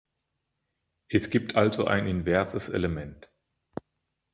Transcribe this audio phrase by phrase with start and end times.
[1.09, 3.29] Es gibt also ein inverses Element.